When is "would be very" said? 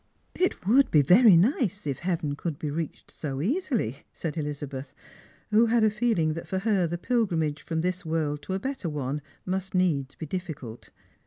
0.65-1.37